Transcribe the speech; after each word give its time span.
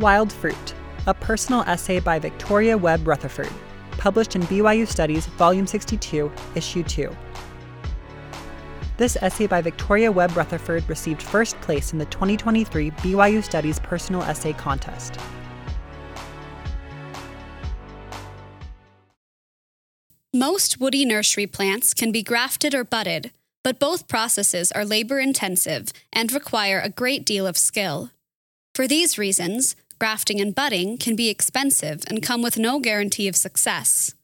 Wild 0.00 0.32
Fruit, 0.32 0.74
a 1.06 1.12
personal 1.12 1.60
essay 1.66 2.00
by 2.00 2.18
Victoria 2.18 2.76
Webb 2.76 3.06
Rutherford, 3.06 3.52
published 3.98 4.34
in 4.34 4.40
BYU 4.42 4.88
Studies, 4.88 5.26
Volume 5.26 5.66
62, 5.66 6.32
Issue 6.54 6.82
2. 6.82 7.14
This 8.96 9.16
essay 9.20 9.46
by 9.46 9.60
Victoria 9.60 10.10
Webb 10.10 10.34
Rutherford 10.34 10.88
received 10.88 11.20
first 11.20 11.60
place 11.60 11.92
in 11.92 11.98
the 11.98 12.06
2023 12.06 12.92
BYU 12.92 13.44
Studies 13.44 13.78
Personal 13.78 14.22
Essay 14.22 14.54
Contest. 14.54 15.18
Most 20.32 20.80
woody 20.80 21.04
nursery 21.04 21.46
plants 21.46 21.92
can 21.92 22.10
be 22.10 22.22
grafted 22.22 22.74
or 22.74 22.84
budded, 22.84 23.32
but 23.62 23.78
both 23.78 24.08
processes 24.08 24.72
are 24.72 24.86
labor 24.86 25.18
intensive 25.18 25.88
and 26.10 26.32
require 26.32 26.80
a 26.80 26.88
great 26.88 27.26
deal 27.26 27.46
of 27.46 27.58
skill. 27.58 28.10
For 28.74 28.88
these 28.88 29.18
reasons, 29.18 29.76
grafting 30.00 30.40
and 30.40 30.54
budding 30.54 30.96
can 30.96 31.14
be 31.14 31.28
expensive 31.28 32.02
and 32.08 32.22
come 32.22 32.42
with 32.42 32.58
no 32.58 32.80
guarantee 32.80 33.28
of 33.28 33.36
success. 33.36 34.14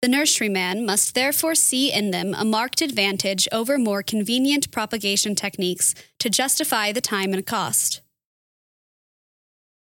The 0.00 0.08
nurseryman 0.08 0.84
must 0.84 1.14
therefore 1.14 1.54
see 1.54 1.92
in 1.92 2.10
them 2.10 2.34
a 2.34 2.44
marked 2.44 2.82
advantage 2.82 3.46
over 3.52 3.78
more 3.78 4.02
convenient 4.02 4.72
propagation 4.72 5.36
techniques 5.36 5.94
to 6.18 6.28
justify 6.28 6.90
the 6.90 7.00
time 7.00 7.32
and 7.32 7.46
cost. 7.46 8.00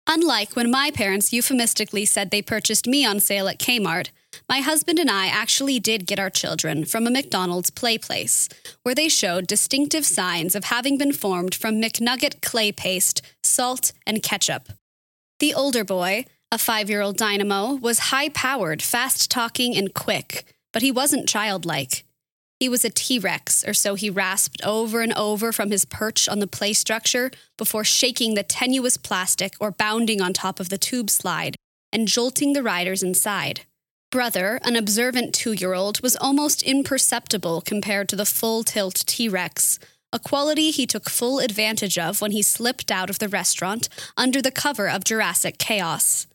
Unlike 0.08 0.56
when 0.56 0.70
my 0.72 0.92
parents 0.92 1.34
euphemistically 1.34 2.06
said 2.06 2.30
they 2.30 2.44
purchased 2.44 2.88
me 2.88 3.04
on 3.04 3.20
sale 3.20 3.48
at 3.48 3.60
Kmart, 3.60 4.10
my 4.48 4.60
husband 4.60 5.00
and 5.00 5.10
I 5.10 5.26
actually 5.28 5.80
did 5.80 6.06
get 6.06 6.20
our 6.20 6.30
children 6.30 6.86
from 6.86 7.08
a 7.08 7.12
McDonald's 7.12 7.72
play 7.72 7.98
place, 7.98 8.48
where 8.84 8.96
they 8.96 9.10
showed 9.10 9.48
distinctive 9.48 10.06
signs 10.06 10.56
of 10.56 10.66
having 10.66 10.98
been 10.98 11.14
formed 11.14 11.56
from 11.56 11.82
McNugget 11.82 12.42
clay 12.42 12.72
paste, 12.72 13.22
salt, 13.44 13.92
and 14.06 14.22
ketchup. 14.22 14.70
The 15.40 15.54
older 15.54 15.84
boy, 15.84 16.26
a 16.50 16.58
five 16.58 16.90
year 16.90 17.02
old 17.02 17.18
dynamo, 17.18 17.74
was 17.74 18.12
high 18.12 18.30
powered, 18.30 18.82
fast 18.82 19.30
talking, 19.30 19.76
and 19.76 19.94
quick, 19.94 20.46
but 20.72 20.82
he 20.82 20.92
wasn't 20.92 21.28
childlike. 21.28 22.06
He 22.58 22.70
was 22.70 22.86
a 22.86 22.90
T 22.90 23.20
Rex, 23.20 23.68
or 23.68 23.74
so 23.74 23.96
he 23.96 24.10
rasped 24.10 24.62
over 24.64 25.02
and 25.02 25.12
over 25.14 25.52
from 25.52 25.72
his 25.72 25.84
perch 25.84 26.30
on 26.30 26.40
the 26.40 26.48
play 26.48 26.72
structure 26.72 27.32
before 27.58 27.84
shaking 27.84 28.36
the 28.36 28.44
tenuous 28.44 28.96
plastic 28.96 29.56
or 29.60 29.72
bounding 29.72 30.22
on 30.22 30.32
top 30.32 30.62
of 30.62 30.70
the 30.70 30.78
tube 30.78 31.10
slide 31.10 31.58
and 31.92 32.08
jolting 32.08 32.54
the 32.54 32.64
riders 32.64 33.04
inside. 33.04 33.62
Brother, 34.12 34.62
an 34.64 34.78
observant 34.78 35.36
two 35.36 35.52
year 35.52 35.74
old, 35.74 36.00
was 36.02 36.16
almost 36.16 36.64
imperceptible 36.64 37.60
compared 37.60 38.08
to 38.08 38.16
the 38.16 38.26
full 38.26 38.64
tilt 38.64 39.04
T 39.06 39.28
Rex, 39.28 39.80
a 40.14 40.20
quality 40.20 40.72
he 40.72 40.86
took 40.86 41.10
full 41.10 41.40
advantage 41.40 41.98
of 41.98 42.22
when 42.22 42.32
he 42.32 42.42
slipped 42.42 42.92
out 42.92 43.10
of 43.10 43.20
the 43.20 43.28
restaurant 43.28 43.90
under 44.16 44.42
the 44.42 44.52
cover 44.52 44.88
of 44.90 45.04
Jurassic 45.04 45.58
chaos. 45.58 46.28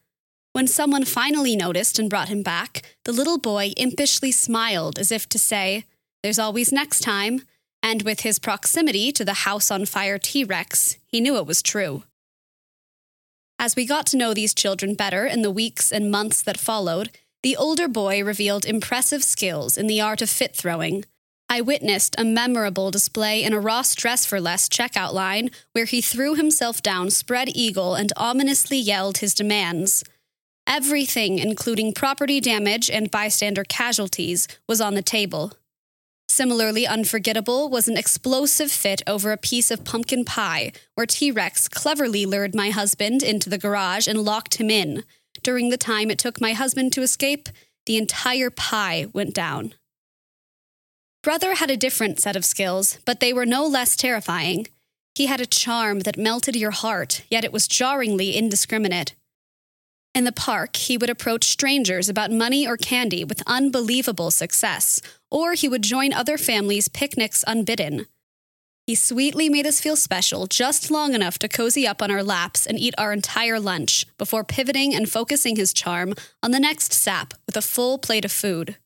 When 0.53 0.67
someone 0.67 1.05
finally 1.05 1.55
noticed 1.55 1.99
and 1.99 2.11
brought 2.11 2.29
him 2.29 2.43
back, 2.43 2.83
the 3.05 3.13
little 3.13 3.39
boy 3.39 3.73
impishly 3.77 4.33
smiled 4.33 4.99
as 4.99 5.13
if 5.13 5.29
to 5.29 5.39
say, 5.39 5.85
There's 6.23 6.39
always 6.39 6.73
next 6.73 7.01
time. 7.01 7.43
And 7.83 8.03
with 8.03 8.21
his 8.21 8.39
proximity 8.39 9.11
to 9.13 9.25
the 9.25 9.45
house 9.49 9.71
on 9.71 9.87
fire 9.87 10.19
T 10.19 10.45
Rex, 10.45 10.99
he 11.07 11.21
knew 11.21 11.37
it 11.37 11.47
was 11.47 11.63
true. 11.63 12.03
As 13.59 13.77
we 13.77 13.87
got 13.87 14.07
to 14.07 14.17
know 14.17 14.35
these 14.35 14.55
children 14.55 14.95
better 14.95 15.25
in 15.25 15.43
the 15.43 15.51
weeks 15.51 15.93
and 15.93 16.11
months 16.11 16.43
that 16.43 16.59
followed, 16.59 17.11
the 17.43 17.57
older 17.57 17.89
boy 17.89 18.23
revealed 18.23 18.67
impressive 18.67 19.25
skills 19.25 19.79
in 19.79 19.87
the 19.87 20.01
art 20.01 20.21
of 20.21 20.29
fit 20.29 20.55
throwing, 20.55 21.05
I 21.53 21.61
witnessed 21.63 22.15
a 22.17 22.25
memorable 22.25 22.93
display 22.93 23.43
in 23.43 23.53
a 23.53 23.59
Ross 23.59 23.97
Dress 23.97 24.25
for 24.25 24.41
Less 24.41 24.69
checkout 24.69 25.13
line 25.13 25.51
where 25.73 25.85
he 25.85 26.01
threw 26.01 26.37
himself 26.37 26.81
down 26.81 27.11
spread 27.11 27.49
eagle 27.57 27.97
and 27.97 28.13
ominously 28.17 28.79
yelled 28.79 29.19
his 29.19 29.35
demands. 29.35 30.05
Everything, 30.65 31.41
including 31.41 31.93
property 31.93 32.41
damage 32.41 32.89
and 32.89 33.11
bystander 33.11 33.65
casualties, 33.65 34.47
was 34.69 34.81
on 34.81 34.95
the 34.95 35.03
table. 35.03 35.53
Similarly 36.29 36.87
unforgettable 36.87 37.69
was 37.69 37.89
an 37.89 37.97
explosive 37.97 38.71
fit 38.71 39.03
over 39.09 39.33
a 39.33 39.37
piece 39.37 39.73
of 39.73 39.85
pumpkin 39.85 40.25
pie, 40.25 40.71
where 40.95 41.07
T 41.07 41.33
Rex 41.33 41.67
cleverly 41.67 42.25
lured 42.27 42.55
my 42.55 42.71
husband 42.71 43.25
into 43.25 43.51
the 43.51 43.59
garage 43.59 44.07
and 44.07 44.23
locked 44.23 44.61
him 44.61 44.71
in. 44.71 45.03
During 45.43 45.71
the 45.71 45.77
time 45.77 46.13
it 46.13 46.19
took 46.21 46.41
my 46.41 46.53
husband 46.53 46.93
to 46.93 47.03
escape, 47.03 47.49
the 47.87 47.97
entire 47.97 48.51
pie 48.51 49.07
went 49.13 49.35
down. 49.35 49.75
Brother 51.23 51.57
had 51.57 51.71
a 51.71 51.77
different 51.77 52.19
set 52.19 52.35
of 52.35 52.47
skills, 52.47 52.99
but 53.05 53.21
they 53.21 53.33
were 53.33 53.45
no 53.45 53.67
less 53.67 53.95
terrifying. 53.95 54.67
He 55.15 55.27
had 55.27 55.41
a 55.41 55.47
charm 55.47 56.01
that 56.01 56.17
melted 56.17 56.57
your 56.57 56.71
heart, 56.71 57.25
yet 57.29 57.45
it 57.45 57.53
was 57.53 57.69
jarringly 57.69 58.37
indiscriminate. 58.37 59.15
In 60.15 60.25
the 60.25 60.33
park, 60.33 60.77
he 60.77 60.97
would 60.97 61.11
approach 61.11 61.45
strangers 61.45 62.09
about 62.09 62.33
money 62.33 62.67
or 62.67 62.79
candy 62.79 63.23
with 63.23 63.43
unbelievable 63.47 64.31
success, 64.31 65.03
or 65.31 65.53
he 65.53 65.69
would 65.69 65.83
join 65.83 66.15
other 66.15 66.39
families' 66.39 66.89
picnics 66.89 67.45
unbidden. 67.47 68.07
He 68.87 68.95
sweetly 68.95 69.51
made 69.51 69.67
us 69.67 69.79
feel 69.79 69.97
special 69.97 70.47
just 70.47 70.91
long 70.91 71.15
enough 71.15 71.39
to 71.41 71.49
cozy 71.49 71.87
up 71.87 72.01
on 72.01 72.11
our 72.11 72.25
laps 72.25 72.67
and 72.67 72.79
eat 72.79 72.95
our 72.97 73.13
entire 73.13 73.61
lunch 73.61 74.07
before 74.17 74.43
pivoting 74.43 74.95
and 74.95 75.09
focusing 75.09 75.57
his 75.57 75.75
charm 75.75 76.15
on 76.43 76.51
the 76.51 76.59
next 76.59 76.95
sap 76.95 77.35
with 77.47 77.59
a 77.59 77.63
full 77.63 77.99
plate 77.99 78.25
of 78.25 78.33
food. 78.33 78.77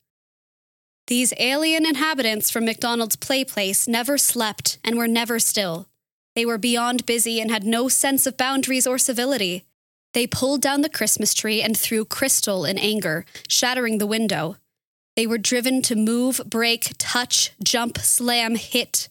These 1.06 1.34
alien 1.38 1.84
inhabitants 1.84 2.50
from 2.50 2.64
McDonald's 2.64 3.16
play 3.16 3.44
place 3.44 3.86
never 3.86 4.16
slept 4.16 4.78
and 4.82 4.96
were 4.96 5.08
never 5.08 5.38
still. 5.38 5.86
They 6.34 6.46
were 6.46 6.56
beyond 6.56 7.04
busy 7.04 7.40
and 7.40 7.50
had 7.50 7.64
no 7.64 7.88
sense 7.88 8.26
of 8.26 8.38
boundaries 8.38 8.86
or 8.86 8.96
civility. 8.96 9.64
They 10.14 10.26
pulled 10.26 10.62
down 10.62 10.80
the 10.80 10.88
Christmas 10.88 11.34
tree 11.34 11.60
and 11.60 11.76
threw 11.76 12.06
crystal 12.06 12.64
in 12.64 12.78
anger, 12.78 13.26
shattering 13.48 13.98
the 13.98 14.06
window. 14.06 14.56
They 15.14 15.26
were 15.26 15.38
driven 15.38 15.82
to 15.82 15.94
move, 15.94 16.40
break, 16.46 16.92
touch, 16.98 17.52
jump, 17.62 17.98
slam, 17.98 18.56
hit. 18.56 19.08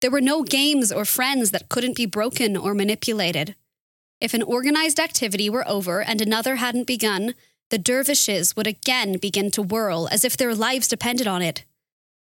There 0.00 0.10
were 0.10 0.20
no 0.20 0.42
games 0.42 0.92
or 0.92 1.04
friends 1.04 1.52
that 1.52 1.68
couldn't 1.68 1.96
be 1.96 2.06
broken 2.06 2.56
or 2.56 2.74
manipulated. 2.74 3.54
If 4.20 4.34
an 4.34 4.42
organized 4.42 5.00
activity 5.00 5.48
were 5.48 5.66
over 5.66 6.02
and 6.02 6.20
another 6.20 6.56
hadn't 6.56 6.86
begun, 6.86 7.34
the 7.70 7.78
dervishes 7.78 8.54
would 8.56 8.66
again 8.66 9.16
begin 9.18 9.50
to 9.52 9.62
whirl 9.62 10.08
as 10.10 10.24
if 10.24 10.36
their 10.36 10.54
lives 10.54 10.88
depended 10.88 11.26
on 11.26 11.42
it. 11.42 11.64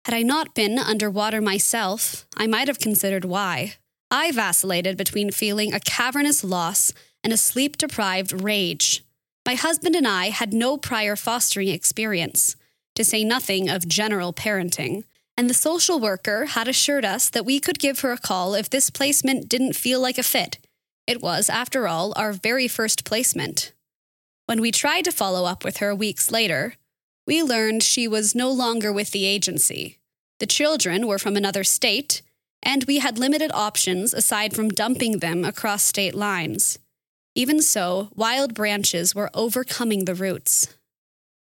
Had 0.04 0.14
I 0.14 0.22
not 0.22 0.54
been 0.54 0.78
underwater 0.78 1.40
myself, 1.40 2.26
I 2.36 2.46
might 2.46 2.68
have 2.68 2.78
considered 2.78 3.24
why. 3.24 3.74
I 4.10 4.30
vacillated 4.32 4.96
between 4.96 5.30
feeling 5.30 5.72
a 5.72 5.80
cavernous 5.80 6.44
loss 6.44 6.92
and 7.24 7.32
a 7.32 7.36
sleep 7.36 7.78
deprived 7.78 8.32
rage. 8.42 9.02
My 9.46 9.54
husband 9.54 9.96
and 9.96 10.06
I 10.06 10.30
had 10.30 10.52
no 10.52 10.76
prior 10.76 11.16
fostering 11.16 11.68
experience, 11.68 12.56
to 12.94 13.04
say 13.04 13.24
nothing 13.24 13.68
of 13.68 13.88
general 13.88 14.32
parenting, 14.32 15.04
and 15.36 15.48
the 15.48 15.54
social 15.54 15.98
worker 15.98 16.46
had 16.46 16.68
assured 16.68 17.04
us 17.04 17.30
that 17.30 17.46
we 17.46 17.58
could 17.58 17.78
give 17.78 18.00
her 18.00 18.12
a 18.12 18.18
call 18.18 18.54
if 18.54 18.68
this 18.68 18.90
placement 18.90 19.48
didn't 19.48 19.74
feel 19.74 20.00
like 20.00 20.18
a 20.18 20.22
fit. 20.22 20.58
It 21.06 21.22
was, 21.22 21.48
after 21.48 21.88
all, 21.88 22.12
our 22.16 22.32
very 22.32 22.68
first 22.68 23.04
placement. 23.04 23.72
When 24.46 24.60
we 24.60 24.70
tried 24.70 25.04
to 25.06 25.12
follow 25.12 25.44
up 25.44 25.64
with 25.64 25.78
her 25.78 25.94
weeks 25.94 26.30
later, 26.30 26.74
we 27.26 27.42
learned 27.42 27.82
she 27.82 28.08
was 28.08 28.34
no 28.34 28.50
longer 28.50 28.92
with 28.92 29.12
the 29.12 29.24
agency. 29.24 29.98
The 30.40 30.46
children 30.46 31.06
were 31.06 31.18
from 31.18 31.36
another 31.36 31.64
state, 31.64 32.22
and 32.62 32.84
we 32.84 32.98
had 32.98 33.18
limited 33.18 33.50
options 33.54 34.12
aside 34.12 34.54
from 34.54 34.68
dumping 34.68 35.18
them 35.18 35.44
across 35.44 35.84
state 35.84 36.14
lines. 36.14 36.78
Even 37.34 37.62
so, 37.62 38.10
wild 38.14 38.54
branches 38.54 39.14
were 39.14 39.30
overcoming 39.34 40.04
the 40.04 40.14
roots. 40.14 40.68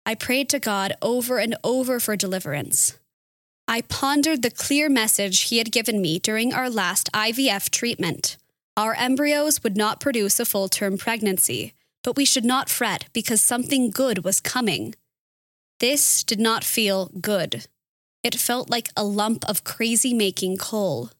I 0.05 0.15
prayed 0.15 0.49
to 0.49 0.59
God 0.59 0.93
over 1.01 1.37
and 1.37 1.55
over 1.63 1.99
for 1.99 2.15
deliverance. 2.15 2.97
I 3.67 3.81
pondered 3.81 4.41
the 4.41 4.49
clear 4.49 4.89
message 4.89 5.41
He 5.43 5.59
had 5.59 5.71
given 5.71 6.01
me 6.01 6.17
during 6.17 6.53
our 6.53 6.69
last 6.69 7.11
IVF 7.13 7.69
treatment. 7.69 8.37
Our 8.75 8.95
embryos 8.95 9.63
would 9.63 9.77
not 9.77 9.99
produce 9.99 10.39
a 10.39 10.45
full 10.45 10.67
term 10.67 10.97
pregnancy, 10.97 11.73
but 12.03 12.15
we 12.15 12.25
should 12.25 12.45
not 12.45 12.69
fret 12.69 13.05
because 13.13 13.41
something 13.41 13.89
good 13.89 14.23
was 14.23 14.39
coming. 14.39 14.95
This 15.79 16.23
did 16.23 16.39
not 16.39 16.63
feel 16.63 17.11
good. 17.21 17.67
It 18.23 18.35
felt 18.35 18.69
like 18.69 18.89
a 18.97 19.03
lump 19.03 19.47
of 19.47 19.63
crazy 19.63 20.13
making 20.13 20.57
coal. 20.57 21.11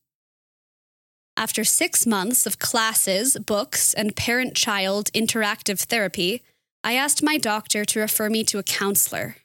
After 1.38 1.64
six 1.64 2.06
months 2.06 2.46
of 2.46 2.60
classes, 2.60 3.38
books, 3.38 3.94
and 3.94 4.16
parent 4.16 4.56
child 4.56 5.10
interactive 5.14 5.80
therapy, 5.80 6.44
I 6.84 6.94
asked 6.94 7.24
my 7.24 7.38
doctor 7.38 7.86
to 7.86 8.00
refer 8.00 8.30
me 8.30 8.44
to 8.46 8.58
a 8.58 8.64
counselor. 8.64 9.38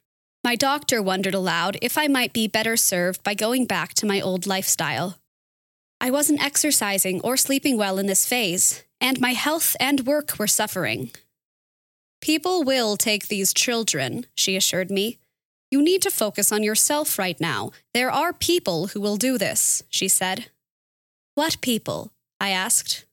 My 0.43 0.57
doctor 0.57 1.01
wondered 1.01 1.35
aloud 1.35 1.79
if 1.81 1.97
I 1.97 2.09
might 2.09 2.33
be 2.33 2.49
better 2.49 2.77
served 2.77 3.23
by 3.23 3.35
going 3.35 3.65
back 3.67 3.95
to 3.95 4.07
my 4.07 4.21
old 4.21 4.47
lifestyle. 4.47 5.19
I 6.01 6.11
wasn't 6.11 6.45
exercising 6.45 7.21
or 7.23 7.37
sleeping 7.37 7.79
well 7.79 7.99
in 7.99 8.07
this 8.07 8.27
phase, 8.27 8.85
and 9.01 9.21
my 9.21 9.33
health 9.33 9.77
and 9.79 10.07
work 10.07 10.39
were 10.39 10.47
suffering. 10.47 11.13
People 12.25 12.65
will 12.65 12.97
take 12.97 13.29
these 13.29 13.53
children, 13.53 14.25
she 14.35 14.57
assured 14.57 14.91
me. 14.91 15.19
You 15.71 15.83
need 15.83 16.01
to 16.01 16.11
focus 16.11 16.51
on 16.51 16.63
yourself 16.63 17.19
right 17.19 17.39
now. 17.39 17.71
There 17.93 18.11
are 18.11 18.33
people 18.33 18.87
who 18.87 19.01
will 19.03 19.19
do 19.19 19.37
this, 19.37 19.83
she 19.91 20.09
said. 20.09 20.47
What 21.35 21.61
people? 21.61 22.13
I 22.41 22.49
asked. 22.49 23.05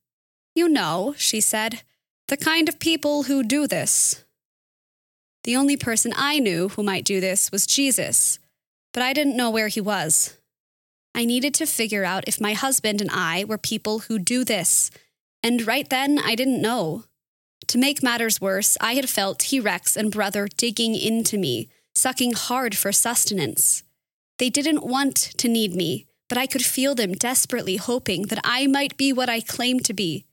You 0.55 0.69
know, 0.69 1.13
she 1.17 1.41
said. 1.41 1.81
The 2.29 2.37
kind 2.37 2.69
of 2.69 2.79
people 2.79 3.23
who 3.23 3.43
do 3.43 3.67
this. 3.67 4.23
The 5.43 5.57
only 5.57 5.75
person 5.75 6.13
I 6.15 6.39
knew 6.39 6.69
who 6.69 6.81
might 6.81 7.03
do 7.03 7.19
this 7.19 7.51
was 7.51 7.67
Jesus, 7.67 8.39
but 8.93 9.03
I 9.03 9.11
didn't 9.11 9.35
know 9.35 9.49
where 9.49 9.67
he 9.67 9.81
was. 9.81 10.37
I 11.13 11.25
needed 11.25 11.53
to 11.55 11.65
figure 11.65 12.05
out 12.05 12.29
if 12.29 12.39
my 12.39 12.53
husband 12.53 13.01
and 13.01 13.09
I 13.11 13.43
were 13.43 13.57
people 13.57 13.99
who 14.07 14.19
do 14.19 14.45
this, 14.45 14.89
and 15.43 15.67
right 15.67 15.89
then 15.89 16.17
I 16.17 16.33
didn't 16.33 16.61
know. 16.61 17.03
To 17.67 17.77
make 17.77 18.03
matters 18.03 18.41
worse, 18.41 18.77
I 18.81 18.95
had 18.95 19.09
felt 19.09 19.39
T 19.39 19.59
Rex 19.59 19.95
and 19.95 20.11
brother 20.11 20.47
digging 20.57 20.95
into 20.95 21.37
me, 21.37 21.69
sucking 21.95 22.33
hard 22.33 22.75
for 22.75 22.91
sustenance. 22.91 23.83
They 24.39 24.49
didn't 24.49 24.85
want 24.85 25.15
to 25.15 25.47
need 25.47 25.75
me, 25.75 26.07
but 26.27 26.37
I 26.37 26.47
could 26.47 26.65
feel 26.65 26.95
them 26.95 27.13
desperately 27.13 27.77
hoping 27.77 28.23
that 28.23 28.41
I 28.43 28.67
might 28.67 28.97
be 28.97 29.13
what 29.13 29.29
I 29.29 29.41
claimed 29.41 29.85
to 29.85 29.93
be 29.93 30.25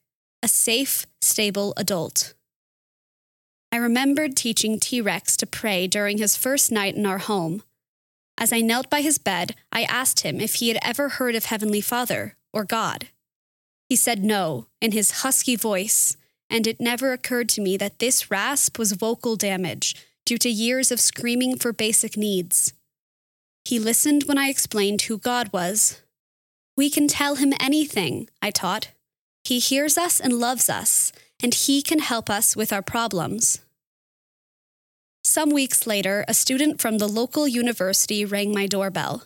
a 0.43 0.49
safe, 0.49 1.07
stable 1.21 1.75
adult. 1.77 2.35
I 3.71 3.77
remembered 3.77 4.37
teaching 4.37 4.79
T 4.79 5.01
Rex 5.01 5.37
to 5.39 5.47
pray 5.47 5.87
during 5.87 6.19
his 6.19 6.37
first 6.37 6.73
night 6.73 6.95
in 6.95 7.05
our 7.05 7.19
home. 7.19 7.63
As 8.39 8.53
I 8.53 8.61
knelt 8.61 8.89
by 8.89 9.03
his 9.03 9.19
bed, 9.19 9.57
I 9.73 9.83
asked 9.83 10.21
him 10.21 10.41
if 10.41 10.55
he 10.55 10.69
had 10.69 10.79
ever 10.81 11.09
heard 11.09 11.35
of 11.35 11.47
Heavenly 11.47 11.81
Father 11.81 12.37
or 12.53 12.65
God. 12.65 13.09
He 13.89 13.97
said 13.97 14.25
no 14.25 14.69
in 14.81 14.93
his 14.93 15.23
husky 15.23 15.57
voice, 15.57 16.17
and 16.51 16.67
it 16.67 16.81
never 16.81 17.13
occurred 17.13 17.49
to 17.51 17.61
me 17.61 17.77
that 17.77 17.99
this 17.99 18.31
rasp 18.31 18.79
was 18.79 18.93
vocal 18.93 19.37
damage 19.37 19.95
due 20.25 20.39
to 20.39 20.49
years 20.49 20.91
of 20.91 21.01
screaming 21.01 21.57
for 21.57 21.73
basic 21.73 22.17
needs. 22.17 22.73
He 23.65 23.79
listened 23.79 24.25
when 24.25 24.39
I 24.39 24.49
explained 24.49 25.03
who 25.03 25.19
God 25.19 25.53
was. 25.53 26.01
We 26.77 26.91
can 26.91 27.09
tell 27.09 27.35
him 27.35 27.53
anything, 27.61 28.29
I 28.41 28.51
taught. 28.51 28.93
He 29.45 29.59
hears 29.59 29.99
us 29.99 30.21
and 30.21 30.35
loves 30.35 30.71
us, 30.71 31.13
and 31.43 31.55
he 31.55 31.83
can 31.83 31.99
help 31.99 32.31
us 32.31 32.57
with 32.57 32.73
our 32.73 32.83
problems. 32.83 33.61
Some 35.25 35.51
weeks 35.51 35.87
later, 35.87 36.25
a 36.27 36.35
student 36.35 36.81
from 36.81 36.99
the 36.99 37.09
local 37.09 37.47
university 37.47 38.25
rang 38.25 38.53
my 38.53 38.67
doorbell. 38.67 39.25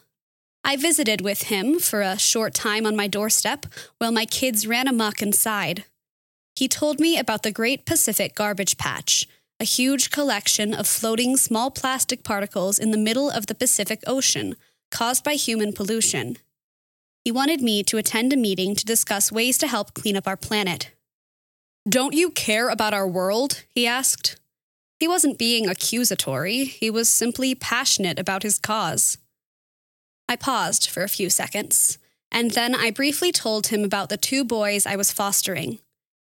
I 0.65 0.77
visited 0.77 1.21
with 1.21 1.45
him 1.45 1.79
for 1.79 2.03
a 2.03 2.19
short 2.19 2.55
time 2.55 2.87
on 2.87 2.97
my 2.97 3.09
doorstep 3.09 3.67
while 3.99 4.13
my 4.13 4.25
kids 4.25 4.67
ran 4.67 4.89
amuck 4.89 5.23
inside. 5.23 5.85
He 6.55 6.69
told 6.69 7.01
me 7.01 7.19
about 7.19 7.43
the 7.43 7.51
Great 7.51 7.87
Pacific 7.87 8.35
Garbage 8.35 8.77
Patch, 8.77 9.27
a 9.59 9.65
huge 9.65 10.11
collection 10.11 10.75
of 10.75 10.87
floating 10.87 11.37
small 11.37 11.71
plastic 11.71 12.25
particles 12.25 12.79
in 12.79 12.91
the 12.91 12.99
middle 12.99 13.31
of 13.31 13.47
the 13.47 13.55
Pacific 13.55 14.03
Ocean 14.07 14.57
caused 14.91 15.25
by 15.25 15.35
human 15.35 15.73
pollution. 15.73 16.37
He 17.25 17.33
wanted 17.33 17.63
me 17.63 17.83
to 17.85 17.97
attend 17.97 18.33
a 18.33 18.37
meeting 18.37 18.75
to 18.75 18.85
discuss 18.85 19.33
ways 19.33 19.57
to 19.59 19.69
help 19.69 19.95
clean 19.95 20.17
up 20.17 20.27
our 20.27 20.37
planet. 20.37 20.91
Don't 21.89 22.15
you 22.15 22.31
care 22.31 22.69
about 22.69 22.95
our 22.95 23.09
world? 23.09 23.65
he 23.69 23.87
asked. 23.87 24.39
He 25.01 25.09
wasn't 25.09 25.39
being 25.39 25.69
accusatory, 25.69 26.65
he 26.65 26.91
was 26.91 27.09
simply 27.09 27.55
passionate 27.55 28.19
about 28.19 28.43
his 28.43 28.59
cause. 28.59 29.19
I 30.29 30.37
paused 30.37 30.89
for 30.89 31.03
a 31.03 31.09
few 31.09 31.29
seconds, 31.29 31.99
and 32.31 32.53
then 32.53 32.75
I 32.75 32.91
briefly 32.91 33.33
told 33.33 33.69
him 33.69 33.83
about 33.85 34.11
the 34.11 34.17
two 34.17 34.45
boys 34.45 34.87
I 34.87 34.97
was 34.97 35.11
fostering, 35.11 35.79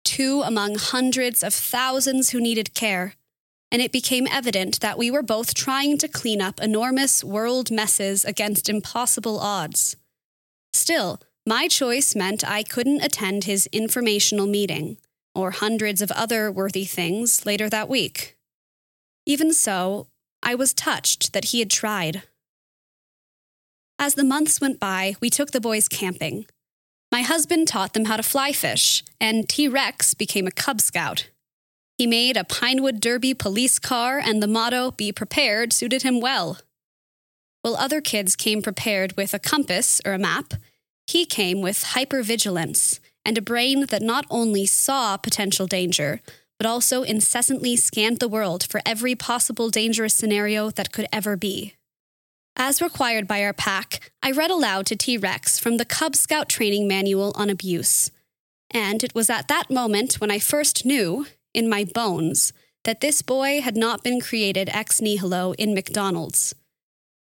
two 0.04 0.42
among 0.42 0.76
hundreds 0.76 1.42
of 1.42 1.52
thousands 1.54 2.30
who 2.30 2.40
needed 2.40 2.74
care, 2.74 3.14
and 3.72 3.82
it 3.82 3.90
became 3.90 4.28
evident 4.30 4.80
that 4.80 4.98
we 4.98 5.10
were 5.10 5.22
both 5.22 5.54
trying 5.54 5.98
to 5.98 6.08
clean 6.08 6.40
up 6.40 6.60
enormous 6.60 7.24
world 7.24 7.70
messes 7.70 8.24
against 8.24 8.68
impossible 8.68 9.40
odds. 9.40 9.96
Still, 10.72 11.20
my 11.46 11.68
choice 11.68 12.14
meant 12.14 12.48
I 12.48 12.62
couldn't 12.62 13.02
attend 13.02 13.44
his 13.44 13.66
informational 13.72 14.46
meeting 14.46 14.98
or 15.34 15.50
hundreds 15.50 16.00
of 16.00 16.10
other 16.12 16.50
worthy 16.50 16.84
things 16.84 17.44
later 17.44 17.68
that 17.68 17.88
week. 17.88 18.36
Even 19.26 19.52
so, 19.52 20.06
I 20.42 20.54
was 20.54 20.72
touched 20.74 21.32
that 21.32 21.46
he 21.46 21.58
had 21.58 21.70
tried. 21.70 22.22
As 23.98 24.14
the 24.14 24.24
months 24.24 24.60
went 24.60 24.78
by, 24.78 25.16
we 25.20 25.30
took 25.30 25.50
the 25.50 25.60
boys 25.60 25.88
camping. 25.88 26.46
My 27.14 27.22
husband 27.22 27.68
taught 27.68 27.92
them 27.92 28.06
how 28.06 28.16
to 28.16 28.24
fly 28.24 28.50
fish, 28.50 29.04
and 29.20 29.48
T 29.48 29.68
Rex 29.68 30.14
became 30.14 30.48
a 30.48 30.50
Cub 30.50 30.80
Scout. 30.80 31.30
He 31.96 32.08
made 32.08 32.36
a 32.36 32.42
Pinewood 32.42 32.98
Derby 32.98 33.34
police 33.34 33.78
car, 33.78 34.18
and 34.18 34.42
the 34.42 34.48
motto, 34.48 34.90
Be 34.90 35.12
Prepared, 35.12 35.72
suited 35.72 36.02
him 36.02 36.20
well. 36.20 36.58
While 37.62 37.76
other 37.76 38.00
kids 38.00 38.34
came 38.34 38.62
prepared 38.62 39.16
with 39.16 39.32
a 39.32 39.38
compass 39.38 40.00
or 40.04 40.12
a 40.12 40.18
map, 40.18 40.54
he 41.06 41.24
came 41.24 41.62
with 41.62 41.84
hypervigilance 41.94 42.98
and 43.24 43.38
a 43.38 43.42
brain 43.42 43.86
that 43.90 44.02
not 44.02 44.26
only 44.28 44.66
saw 44.66 45.16
potential 45.16 45.68
danger, 45.68 46.20
but 46.58 46.66
also 46.66 47.04
incessantly 47.04 47.76
scanned 47.76 48.18
the 48.18 48.26
world 48.26 48.66
for 48.68 48.80
every 48.84 49.14
possible 49.14 49.70
dangerous 49.70 50.14
scenario 50.14 50.68
that 50.68 50.90
could 50.90 51.06
ever 51.12 51.36
be. 51.36 51.74
As 52.56 52.80
required 52.80 53.26
by 53.26 53.42
our 53.42 53.52
pack, 53.52 54.12
I 54.22 54.30
read 54.30 54.50
aloud 54.50 54.86
to 54.86 54.96
T 54.96 55.16
Rex 55.16 55.58
from 55.58 55.76
the 55.76 55.84
Cub 55.84 56.14
Scout 56.14 56.48
Training 56.48 56.86
Manual 56.86 57.32
on 57.34 57.50
Abuse. 57.50 58.12
And 58.70 59.02
it 59.02 59.14
was 59.14 59.28
at 59.28 59.48
that 59.48 59.70
moment 59.70 60.20
when 60.20 60.30
I 60.30 60.38
first 60.38 60.86
knew, 60.86 61.26
in 61.52 61.68
my 61.68 61.84
bones, 61.84 62.52
that 62.84 63.00
this 63.00 63.22
boy 63.22 63.60
had 63.60 63.76
not 63.76 64.04
been 64.04 64.20
created 64.20 64.68
ex 64.68 65.00
nihilo 65.00 65.52
in 65.54 65.74
McDonald's. 65.74 66.54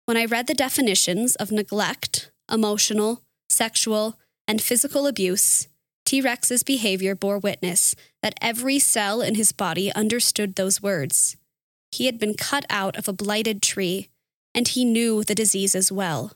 When 0.07 0.17
I 0.17 0.25
read 0.25 0.47
the 0.47 0.55
definitions 0.55 1.37
of 1.37 1.53
neglect, 1.53 2.31
emotional, 2.51 3.23
sexual, 3.49 4.19
and 4.49 4.63
physical 4.63 5.07
abuse, 5.07 5.69
T 6.07 6.23
Rex's 6.23 6.63
behavior 6.63 7.15
bore 7.15 7.39
witness 7.39 7.95
that 8.23 8.39
every 8.41 8.79
cell 8.79 9.21
in 9.21 9.35
his 9.35 9.53
body 9.53 9.93
understood 9.93 10.55
those 10.55 10.83
words. 10.83 11.37
He 11.93 12.07
had 12.07 12.19
been 12.19 12.35
cut 12.35 12.65
out 12.71 12.97
of 12.97 13.07
a 13.07 13.13
blighted 13.13 13.61
tree, 13.61 14.09
and 14.55 14.69
he 14.69 14.85
knew 14.85 15.25
the 15.25 15.35
disease 15.35 15.75
as 15.75 15.91
well. 15.93 16.33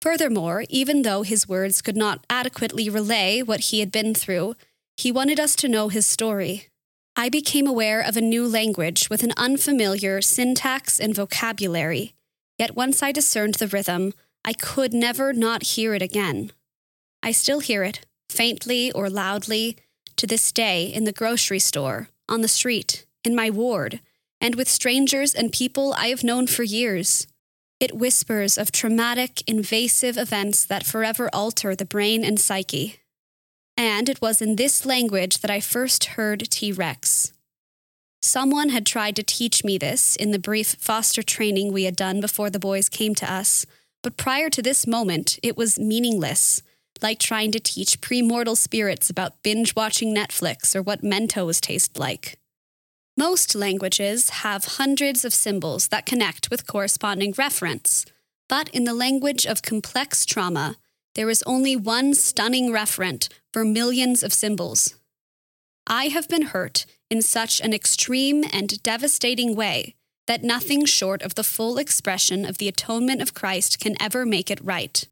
Furthermore, 0.00 0.64
even 0.68 1.02
though 1.02 1.22
his 1.22 1.48
words 1.48 1.82
could 1.82 1.96
not 1.96 2.24
adequately 2.30 2.88
relay 2.88 3.42
what 3.42 3.60
he 3.60 3.80
had 3.80 3.92
been 3.92 4.14
through, 4.14 4.54
he 4.96 5.12
wanted 5.12 5.38
us 5.38 5.54
to 5.56 5.68
know 5.68 5.88
his 5.88 6.06
story. 6.06 6.68
I 7.16 7.28
became 7.28 7.66
aware 7.66 8.00
of 8.00 8.16
a 8.16 8.22
new 8.22 8.46
language 8.46 9.10
with 9.10 9.22
an 9.22 9.32
unfamiliar 9.36 10.22
syntax 10.22 10.98
and 10.98 11.14
vocabulary, 11.14 12.14
yet 12.58 12.74
once 12.74 13.02
I 13.02 13.12
discerned 13.12 13.54
the 13.54 13.68
rhythm, 13.68 14.14
I 14.44 14.54
could 14.54 14.94
never 14.94 15.32
not 15.32 15.74
hear 15.74 15.94
it 15.94 16.02
again. 16.02 16.52
I 17.22 17.32
still 17.32 17.60
hear 17.60 17.82
it, 17.82 18.06
faintly 18.30 18.90
or 18.92 19.10
loudly, 19.10 19.76
to 20.16 20.26
this 20.26 20.50
day 20.52 20.84
in 20.84 21.04
the 21.04 21.12
grocery 21.12 21.58
store, 21.58 22.08
on 22.28 22.40
the 22.40 22.48
street, 22.48 23.04
in 23.22 23.34
my 23.34 23.50
ward, 23.50 24.00
and 24.40 24.54
with 24.54 24.68
strangers 24.68 25.34
and 25.34 25.52
people 25.52 25.94
I 25.94 26.08
have 26.08 26.24
known 26.24 26.46
for 26.46 26.62
years. 26.62 27.26
It 27.78 27.96
whispers 27.96 28.58
of 28.58 28.72
traumatic, 28.72 29.42
invasive 29.48 30.16
events 30.16 30.64
that 30.66 30.84
forever 30.84 31.30
alter 31.32 31.74
the 31.74 31.84
brain 31.84 32.24
and 32.24 32.38
psyche. 32.38 33.00
And 33.76 34.08
it 34.08 34.20
was 34.20 34.42
in 34.42 34.56
this 34.56 34.84
language 34.84 35.38
that 35.38 35.50
I 35.50 35.60
first 35.60 36.04
heard 36.16 36.50
T 36.50 36.72
Rex. 36.72 37.32
Someone 38.22 38.68
had 38.68 38.84
tried 38.84 39.16
to 39.16 39.22
teach 39.22 39.64
me 39.64 39.78
this 39.78 40.14
in 40.16 40.30
the 40.30 40.38
brief 40.38 40.76
foster 40.78 41.22
training 41.22 41.72
we 41.72 41.84
had 41.84 41.96
done 41.96 42.20
before 42.20 42.50
the 42.50 42.58
boys 42.58 42.90
came 42.90 43.14
to 43.14 43.32
us, 43.32 43.64
but 44.02 44.18
prior 44.18 44.50
to 44.50 44.60
this 44.60 44.86
moment, 44.86 45.38
it 45.42 45.56
was 45.56 45.78
meaningless 45.78 46.62
like 47.02 47.18
trying 47.18 47.50
to 47.52 47.60
teach 47.60 48.00
premortal 48.00 48.56
spirits 48.56 49.10
about 49.10 49.42
binge 49.42 49.74
watching 49.74 50.14
Netflix 50.14 50.74
or 50.76 50.82
what 50.82 51.02
Mentos 51.02 51.60
taste 51.60 51.98
like. 51.98 52.38
Most 53.20 53.54
languages 53.54 54.30
have 54.30 54.78
hundreds 54.80 55.26
of 55.26 55.34
symbols 55.34 55.88
that 55.88 56.06
connect 56.06 56.50
with 56.50 56.66
corresponding 56.66 57.34
reference, 57.36 58.06
but 58.48 58.70
in 58.70 58.84
the 58.84 58.94
language 58.94 59.44
of 59.44 59.60
complex 59.60 60.24
trauma, 60.24 60.76
there 61.14 61.28
is 61.28 61.44
only 61.46 61.76
one 61.76 62.14
stunning 62.14 62.70
referent 62.70 63.28
for 63.52 63.62
millions 63.62 64.22
of 64.22 64.32
symbols. 64.32 64.94
I 65.86 66.06
have 66.06 66.30
been 66.30 66.46
hurt 66.56 66.86
in 67.10 67.20
such 67.20 67.60
an 67.60 67.74
extreme 67.74 68.42
and 68.54 68.82
devastating 68.82 69.54
way 69.54 69.96
that 70.26 70.42
nothing 70.42 70.86
short 70.86 71.20
of 71.20 71.34
the 71.34 71.44
full 71.44 71.76
expression 71.76 72.46
of 72.46 72.56
the 72.56 72.68
atonement 72.68 73.20
of 73.20 73.34
Christ 73.34 73.78
can 73.78 74.00
ever 74.00 74.24
make 74.24 74.50
it 74.50 74.64
right. 74.64 75.06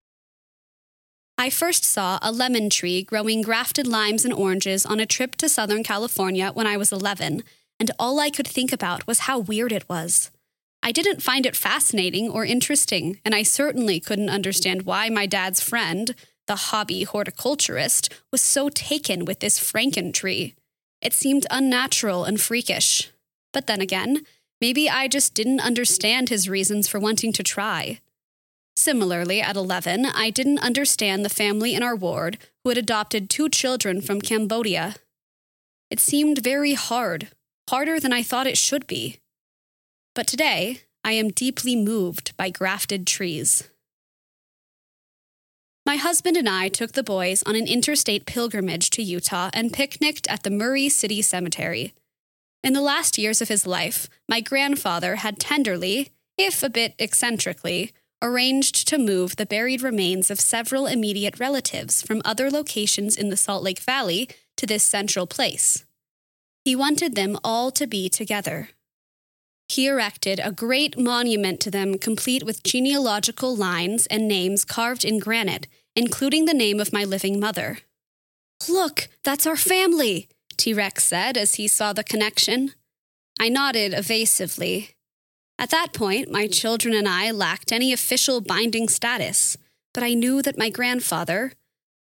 I 1.37 1.51
first 1.51 1.85
saw 1.85 2.19
a 2.23 2.33
lemon 2.33 2.71
tree 2.71 3.03
growing 3.03 3.43
grafted 3.43 3.87
limes 3.87 4.25
and 4.25 4.33
oranges 4.33 4.87
on 4.87 4.99
a 4.99 5.05
trip 5.05 5.37
to 5.37 5.47
Southern 5.47 5.85
California 5.85 6.53
when 6.55 6.67
I 6.67 6.79
was 6.79 6.91
11, 6.91 7.43
and 7.81 7.91
all 7.99 8.19
I 8.21 8.31
could 8.31 8.47
think 8.47 8.73
about 8.73 9.07
was 9.07 9.21
how 9.21 9.39
weird 9.39 9.73
it 9.73 9.89
was. 9.89 10.31
I 10.83 10.93
didn't 10.93 11.23
find 11.23 11.45
it 11.45 11.57
fascinating 11.57 12.31
or 12.31 12.45
interesting, 12.45 13.21
and 13.25 13.35
I 13.35 13.43
certainly 13.43 14.01
couldn't 14.01 14.31
understand 14.31 14.83
why 14.83 15.09
my 15.09 15.27
dad's 15.27 15.61
friend, 15.61 16.15
the 16.47 16.57
hobby 16.57 17.03
horticulturist, 17.03 18.13
was 18.31 18.41
so 18.41 18.69
taken 18.69 19.25
with 19.25 19.41
this 19.41 19.59
franken 19.59 20.15
tree. 20.15 20.55
It 21.03 21.13
seemed 21.13 21.47
unnatural 21.51 22.25
and 22.25 22.41
freakish. 22.41 23.11
But 23.53 23.67
then 23.67 23.81
again, 23.81 24.25
maybe 24.61 24.89
I 24.89 25.09
just 25.09 25.35
didn't 25.35 25.61
understand 25.61 26.29
his 26.29 26.49
reasons 26.49 26.89
for 26.89 26.99
wanting 26.99 27.33
to 27.35 27.43
try. 27.43 28.01
Similarly, 28.77 29.41
at 29.41 29.57
11, 29.57 30.07
I 30.07 30.31
didn't 30.31 30.61
understand 30.61 31.25
the 31.25 31.29
family 31.29 31.75
in 31.75 31.83
our 31.83 31.97
ward 31.97 32.39
who 32.63 32.71
had 32.71 32.79
adopted 32.79 33.29
two 33.29 33.49
children 33.49 34.01
from 34.01 34.21
Cambodia. 34.21 34.95
It 35.91 35.99
seemed 35.99 36.45
very 36.45 36.75
hard, 36.75 37.29
harder 37.69 38.01
than 38.01 38.13
I 38.13 38.23
thought 38.23 38.47
it 38.47 38.59
should 38.59 38.87
be. 38.87 39.21
But 40.15 40.27
today, 40.27 40.83
I 41.05 41.13
am 41.13 41.31
deeply 41.31 41.77
moved 41.77 42.37
by 42.37 42.51
grafted 42.51 43.07
trees. 43.07 43.69
My 45.87 45.97
husband 45.97 46.37
and 46.37 46.49
I 46.49 46.69
took 46.69 46.93
the 46.93 47.03
boys 47.03 47.43
on 47.45 47.57
an 47.57 47.67
interstate 47.67 48.27
pilgrimage 48.27 48.91
to 48.91 49.03
Utah 49.03 49.49
and 49.55 49.73
picnicked 49.73 50.27
at 50.29 50.43
the 50.43 50.51
Murray 50.51 50.89
City 50.89 51.23
Cemetery. 51.23 51.95
In 52.63 52.73
the 52.73 52.83
last 52.83 53.17
years 53.17 53.41
of 53.41 53.49
his 53.49 53.67
life, 53.67 54.09
my 54.29 54.41
grandfather 54.41 55.17
had 55.17 55.39
tenderly, 55.39 56.11
if 56.37 56.63
a 56.63 56.69
bit 56.69 56.95
eccentrically, 56.99 57.93
arranged 58.21 58.87
to 58.89 58.99
move 58.99 59.37
the 59.37 59.47
buried 59.47 59.81
remains 59.81 60.31
of 60.31 60.41
several 60.41 60.87
immediate 60.87 61.39
relatives 61.39 62.03
from 62.03 62.21
other 62.25 62.51
locations 62.51 63.17
in 63.17 63.31
the 63.31 63.37
Salt 63.37 63.63
Lake 63.63 63.79
Valley 63.79 64.29
to 64.57 64.67
this 64.67 64.83
central 64.83 65.27
place. 65.27 65.87
He 66.69 66.77
wanted 66.77 67.15
them 67.15 67.39
all 67.43 67.71
to 67.71 67.87
be 67.87 68.11
together. 68.11 68.69
He 69.71 69.87
erected 69.87 70.39
a 70.39 70.53
great 70.53 70.99
monument 70.99 71.61
to 71.61 71.71
them, 71.71 71.97
complete 71.97 72.43
with 72.43 72.63
genealogical 72.63 73.57
lines 73.57 74.05
and 74.09 74.29
names 74.29 74.67
carved 74.67 75.03
in 75.03 75.19
granite, 75.19 75.67
including 75.97 76.45
the 76.45 76.53
name 76.53 76.79
of 76.79 76.93
my 76.93 77.05
living 77.05 77.41
mother. 77.41 77.79
Look, 78.69 79.09
that's 79.25 79.47
our 79.47 79.57
family, 79.57 80.29
T 80.59 80.75
Rex 80.75 81.05
said 81.05 81.39
as 81.39 81.55
he 81.55 81.69
saw 81.69 81.95
the 81.95 82.05
connection. 82.05 82.75
I 83.41 83.49
nodded 83.49 83.95
evasively. 83.95 84.91
At 85.59 85.71
that 85.71 85.95
point, 85.95 86.31
my 86.31 86.49
children 86.49 86.93
and 86.95 87.09
I 87.09 87.31
lacked 87.31 87.73
any 87.73 87.95
official 87.95 88.43
binding 88.43 88.91
status, 88.91 89.57
but 89.95 90.03
I 90.03 90.13
knew 90.13 90.43
that 90.43 90.59
my 90.59 90.69
grandfather, 90.69 91.55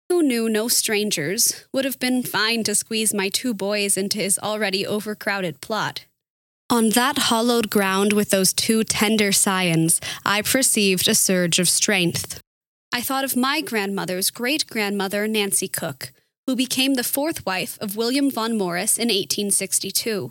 who 0.08 0.22
knew 0.22 0.48
no 0.48 0.68
strangers, 0.68 1.66
would 1.72 1.84
have 1.84 1.98
been 1.98 2.22
fine 2.22 2.64
to 2.64 2.74
squeeze 2.74 3.12
my 3.12 3.28
two 3.28 3.52
boys 3.52 3.96
into 3.96 4.18
his 4.18 4.38
already 4.38 4.86
overcrowded 4.86 5.60
plot. 5.60 6.06
On 6.70 6.90
that 6.90 7.18
hollowed 7.18 7.70
ground 7.70 8.12
with 8.12 8.30
those 8.30 8.52
two 8.52 8.84
tender 8.84 9.32
scions, 9.32 10.00
I 10.24 10.42
perceived 10.42 11.08
a 11.08 11.14
surge 11.14 11.58
of 11.58 11.68
strength. 11.68 12.40
I 12.92 13.00
thought 13.00 13.24
of 13.24 13.36
my 13.36 13.60
grandmother's 13.60 14.30
great 14.30 14.66
grandmother, 14.66 15.28
Nancy 15.28 15.68
Cook, 15.68 16.12
who 16.46 16.56
became 16.56 16.94
the 16.94 17.04
fourth 17.04 17.44
wife 17.44 17.78
of 17.80 17.96
William 17.96 18.30
Vaughan 18.30 18.56
Morris 18.56 18.96
in 18.96 19.08
1862. 19.08 20.30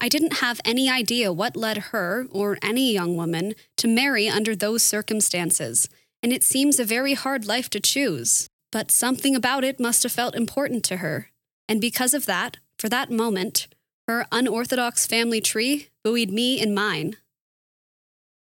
I 0.00 0.08
didn't 0.08 0.34
have 0.34 0.60
any 0.64 0.88
idea 0.88 1.32
what 1.32 1.56
led 1.56 1.78
her, 1.92 2.26
or 2.30 2.58
any 2.62 2.92
young 2.92 3.16
woman, 3.16 3.54
to 3.78 3.88
marry 3.88 4.28
under 4.28 4.54
those 4.54 4.82
circumstances, 4.82 5.88
and 6.22 6.32
it 6.32 6.44
seems 6.44 6.78
a 6.78 6.84
very 6.84 7.14
hard 7.14 7.46
life 7.46 7.68
to 7.70 7.80
choose. 7.80 8.48
But 8.70 8.90
something 8.90 9.34
about 9.34 9.64
it 9.64 9.80
must 9.80 10.02
have 10.02 10.12
felt 10.12 10.34
important 10.34 10.84
to 10.84 10.98
her, 10.98 11.30
and 11.68 11.80
because 11.80 12.14
of 12.14 12.26
that, 12.26 12.58
for 12.78 12.88
that 12.88 13.10
moment, 13.10 13.68
her 14.06 14.26
unorthodox 14.30 15.06
family 15.06 15.40
tree 15.40 15.88
buoyed 16.04 16.30
me 16.30 16.60
in 16.60 16.74
mine. 16.74 17.16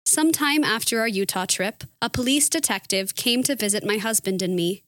Sometime 0.04 0.64
after 0.64 1.00
our 1.00 1.08
Utah 1.08 1.46
trip, 1.46 1.84
a 2.00 2.10
police 2.10 2.48
detective 2.48 3.14
came 3.14 3.42
to 3.44 3.56
visit 3.56 3.84
my 3.84 3.96
husband 3.98 4.42
and 4.42 4.56
me. 4.56 4.82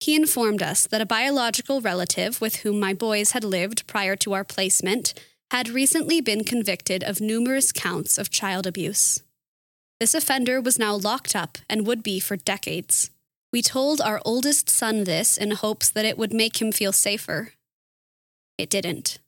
He 0.00 0.14
informed 0.14 0.62
us 0.62 0.86
that 0.86 1.00
a 1.00 1.06
biological 1.06 1.80
relative 1.80 2.40
with 2.40 2.56
whom 2.56 2.78
my 2.78 2.94
boys 2.94 3.32
had 3.32 3.44
lived 3.44 3.86
prior 3.86 4.14
to 4.16 4.32
our 4.32 4.44
placement 4.44 5.12
had 5.50 5.68
recently 5.68 6.20
been 6.20 6.44
convicted 6.44 7.02
of 7.02 7.20
numerous 7.20 7.72
counts 7.72 8.16
of 8.16 8.30
child 8.30 8.66
abuse. 8.66 9.22
This 9.98 10.14
offender 10.14 10.60
was 10.60 10.78
now 10.78 10.94
locked 10.94 11.34
up 11.34 11.58
and 11.68 11.86
would 11.86 12.02
be 12.02 12.20
for 12.20 12.36
decades. 12.36 13.10
We 13.52 13.62
told 13.62 14.00
our 14.00 14.20
oldest 14.24 14.68
son 14.68 15.04
this 15.04 15.36
in 15.36 15.52
hopes 15.52 15.88
that 15.90 16.04
it 16.04 16.18
would 16.18 16.32
make 16.32 16.60
him 16.60 16.72
feel 16.72 16.92
safer. 16.92 17.52
It 18.58 18.70
didn't. 18.70 19.18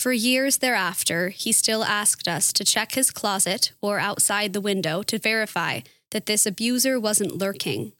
For 0.00 0.12
years 0.12 0.58
thereafter, 0.58 1.28
he 1.28 1.52
still 1.52 1.84
asked 1.84 2.26
us 2.26 2.52
to 2.54 2.64
check 2.64 2.92
his 2.92 3.10
closet 3.10 3.72
or 3.80 4.00
outside 4.00 4.52
the 4.52 4.60
window 4.60 5.02
to 5.04 5.18
verify 5.18 5.80
that 6.10 6.26
this 6.26 6.46
abuser 6.46 6.98
wasn't 6.98 7.38
lurking. 7.38 7.92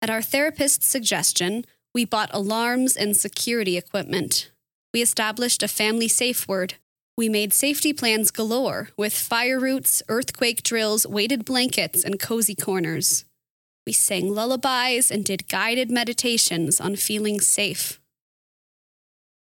At 0.00 0.10
our 0.10 0.22
therapist's 0.22 0.86
suggestion, 0.86 1.64
we 1.92 2.04
bought 2.04 2.30
alarms 2.32 2.96
and 2.96 3.16
security 3.16 3.76
equipment, 3.76 4.50
we 4.92 5.02
established 5.02 5.62
a 5.62 5.68
family 5.68 6.08
safe 6.08 6.48
word. 6.48 6.74
We 7.16 7.28
made 7.28 7.52
safety 7.52 7.92
plans 7.92 8.30
galore 8.30 8.90
with 8.96 9.12
fire 9.14 9.60
routes, 9.60 10.02
earthquake 10.08 10.62
drills, 10.62 11.06
weighted 11.06 11.44
blankets, 11.44 12.02
and 12.02 12.18
cozy 12.18 12.54
corners. 12.54 13.24
We 13.90 13.94
sang 13.94 14.32
lullabies 14.32 15.10
and 15.10 15.24
did 15.24 15.48
guided 15.48 15.90
meditations 15.90 16.80
on 16.80 16.94
feeling 16.94 17.40
safe. 17.40 17.98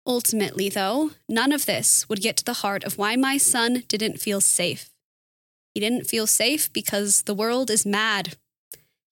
Ultimately, 0.04 0.68
though, 0.68 1.12
none 1.28 1.52
of 1.52 1.64
this 1.64 2.08
would 2.08 2.20
get 2.20 2.38
to 2.38 2.44
the 2.44 2.54
heart 2.64 2.82
of 2.82 2.99
why 2.99 3.14
my 3.14 3.37
son 3.37 3.84
didn't 3.87 4.20
feel 4.20 4.40
safe. 4.40 4.90
He 5.72 5.78
didn't 5.78 6.08
feel 6.08 6.26
safe 6.26 6.72
because 6.72 7.22
the 7.22 7.37
world 7.37 7.70
is 7.70 7.87
mad. 7.87 8.34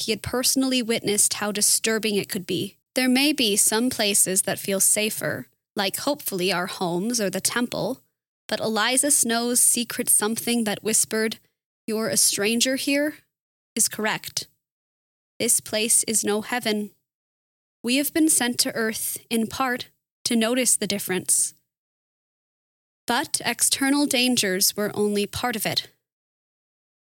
He 0.01 0.11
had 0.11 0.21
personally 0.21 0.83
witnessed 0.83 1.35
how 1.35 1.53
disturbing 1.53 2.17
it 2.17 2.29
could 2.29 2.45
be. 2.45 2.79
There 2.97 3.09
may 3.09 3.33
be 3.33 3.55
some 3.55 3.89
places 3.89 4.43
that 4.43 4.59
feel 4.59 4.81
safer, 4.81 5.47
like 5.77 5.99
hopefully 5.99 6.53
our 6.53 6.67
homes 6.67 7.21
or 7.21 7.31
the 7.31 7.41
temple, 7.41 8.01
but 8.49 8.59
Eliza 8.59 9.13
Snow's 9.13 9.61
secret 9.61 10.09
something 10.09 10.65
that 10.65 10.83
whispered, 10.83 11.39
You're 11.87 12.09
a 12.09 12.17
stranger 12.17 12.75
here, 12.75 13.19
is 13.77 13.87
correct. 13.87 14.49
This 15.41 15.59
place 15.59 16.05
is 16.05 16.23
no 16.23 16.43
heaven. 16.43 16.91
We 17.83 17.97
have 17.97 18.13
been 18.13 18.29
sent 18.29 18.59
to 18.59 18.75
earth, 18.75 19.17
in 19.31 19.47
part, 19.47 19.89
to 20.27 20.37
notice 20.37 20.77
the 20.77 20.87
difference. 20.87 21.55
But 23.07 23.41
external 23.43 24.05
dangers 24.05 24.77
were 24.77 24.91
only 24.93 25.27
part 25.27 25.57
of 25.57 25.65
it. 25.65 25.89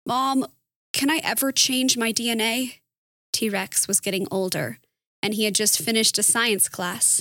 Mom, 0.07 0.47
can 0.95 1.11
I 1.11 1.21
ever 1.23 1.53
change 1.53 1.99
my 1.99 2.11
DNA? 2.11 2.79
T 3.35 3.51
Rex 3.51 3.87
was 3.87 4.01
getting 4.01 4.27
older, 4.31 4.79
and 5.23 5.35
he 5.35 5.45
had 5.45 5.55
just 5.55 5.79
finished 5.79 6.17
a 6.17 6.23
science 6.23 6.71
class. 6.71 7.21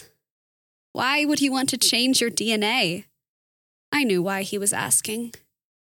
Why 0.93 1.25
would 1.25 1.39
he 1.39 1.49
want 1.49 1.67
to 1.71 1.77
change 1.77 2.21
your 2.21 2.31
DNA? 2.31 3.03
I 3.91 4.05
knew 4.05 4.23
why 4.23 4.43
he 4.43 4.57
was 4.57 4.71
asking. 4.71 5.33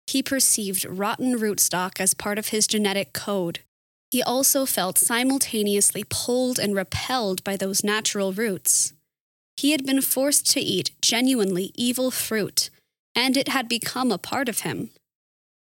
He 0.07 0.23
perceived 0.23 0.85
rotten 0.85 1.39
rootstock 1.39 2.01
as 2.01 2.13
part 2.13 2.39
of 2.39 2.49
his 2.49 2.67
genetic 2.67 3.15
code. 3.15 3.61
He 4.11 4.23
also 4.23 4.67
felt 4.67 4.99
simultaneously 4.99 6.05
pulled 6.09 6.59
and 6.59 6.75
repelled 6.75 7.43
by 7.45 7.57
those 7.57 7.85
natural 7.85 8.33
roots. 8.33 8.93
He 9.57 9.73
had 9.73 9.85
been 9.85 10.03
forced 10.03 10.51
to 10.53 10.61
eat 10.61 10.93
genuinely 11.03 11.73
evil 11.75 12.11
fruit, 12.11 12.71
and 13.15 13.37
it 13.37 13.49
had 13.49 13.69
become 13.69 14.13
a 14.13 14.19
part 14.19 14.49
of 14.49 14.61
him. 14.61 14.91